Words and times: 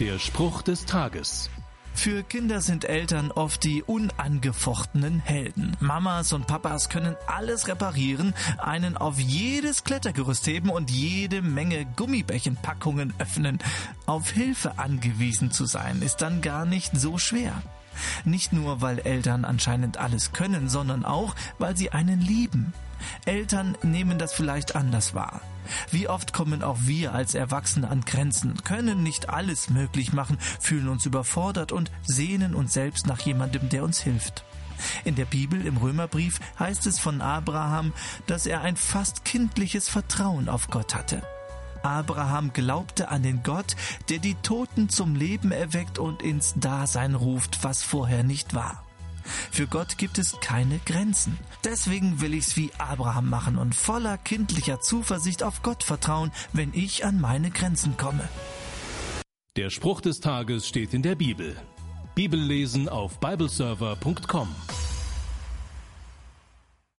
Der 0.00 0.18
Spruch 0.18 0.60
des 0.60 0.84
Tages. 0.84 1.48
Für 1.94 2.22
Kinder 2.22 2.60
sind 2.60 2.84
Eltern 2.84 3.30
oft 3.30 3.64
die 3.64 3.82
unangefochtenen 3.82 5.20
Helden. 5.20 5.74
Mamas 5.80 6.34
und 6.34 6.46
Papas 6.46 6.90
können 6.90 7.16
alles 7.26 7.66
reparieren, 7.66 8.34
einen 8.58 8.98
auf 8.98 9.18
jedes 9.18 9.84
Klettergerüst 9.84 10.46
heben 10.48 10.68
und 10.68 10.90
jede 10.90 11.40
Menge 11.40 11.86
Gummibärchenpackungen 11.96 13.14
öffnen. 13.18 13.58
Auf 14.04 14.28
Hilfe 14.28 14.78
angewiesen 14.78 15.50
zu 15.50 15.64
sein, 15.64 16.02
ist 16.02 16.18
dann 16.18 16.42
gar 16.42 16.66
nicht 16.66 16.94
so 16.94 17.16
schwer. 17.16 17.54
Nicht 18.26 18.52
nur, 18.52 18.82
weil 18.82 18.98
Eltern 18.98 19.46
anscheinend 19.46 19.96
alles 19.96 20.34
können, 20.34 20.68
sondern 20.68 21.06
auch, 21.06 21.34
weil 21.58 21.74
sie 21.74 21.92
einen 21.92 22.20
lieben. 22.20 22.74
Eltern 23.24 23.78
nehmen 23.82 24.18
das 24.18 24.34
vielleicht 24.34 24.76
anders 24.76 25.14
wahr. 25.14 25.40
Wie 25.90 26.08
oft 26.08 26.32
kommen 26.32 26.62
auch 26.62 26.78
wir 26.80 27.14
als 27.14 27.34
Erwachsene 27.34 27.88
an 27.88 28.02
Grenzen, 28.02 28.62
können 28.64 29.02
nicht 29.02 29.30
alles 29.30 29.70
möglich 29.70 30.12
machen, 30.12 30.38
fühlen 30.60 30.88
uns 30.88 31.06
überfordert 31.06 31.72
und 31.72 31.90
sehnen 32.04 32.54
uns 32.54 32.72
selbst 32.72 33.06
nach 33.06 33.20
jemandem, 33.20 33.68
der 33.68 33.84
uns 33.84 34.00
hilft. 34.00 34.44
In 35.04 35.14
der 35.14 35.24
Bibel 35.24 35.64
im 35.66 35.76
Römerbrief 35.76 36.40
heißt 36.58 36.86
es 36.86 36.98
von 36.98 37.20
Abraham, 37.20 37.92
dass 38.26 38.46
er 38.46 38.60
ein 38.62 38.76
fast 38.76 39.24
kindliches 39.24 39.88
Vertrauen 39.88 40.48
auf 40.48 40.68
Gott 40.68 40.94
hatte. 40.94 41.22
Abraham 41.82 42.52
glaubte 42.52 43.08
an 43.08 43.22
den 43.22 43.42
Gott, 43.42 43.76
der 44.08 44.18
die 44.18 44.34
Toten 44.34 44.88
zum 44.88 45.14
Leben 45.14 45.52
erweckt 45.52 45.98
und 45.98 46.22
ins 46.22 46.54
Dasein 46.56 47.14
ruft, 47.14 47.62
was 47.62 47.82
vorher 47.82 48.24
nicht 48.24 48.54
war. 48.54 48.85
Für 49.50 49.66
Gott 49.66 49.98
gibt 49.98 50.18
es 50.18 50.38
keine 50.40 50.78
Grenzen. 50.84 51.38
Deswegen 51.64 52.20
will 52.20 52.34
ich's 52.34 52.56
wie 52.56 52.70
Abraham 52.78 53.28
machen 53.28 53.58
und 53.58 53.74
voller 53.74 54.18
kindlicher 54.18 54.80
Zuversicht 54.80 55.42
auf 55.42 55.62
Gott 55.62 55.82
vertrauen, 55.82 56.32
wenn 56.52 56.72
ich 56.74 57.04
an 57.04 57.20
meine 57.20 57.50
Grenzen 57.50 57.96
komme. 57.96 58.28
Der 59.56 59.70
Spruch 59.70 60.00
des 60.00 60.20
Tages 60.20 60.68
steht 60.68 60.92
in 60.92 61.02
der 61.02 61.14
Bibel. 61.14 61.56
Bibellesen 62.14 62.88
auf 62.88 63.20
bibleserver.com. 63.20 64.48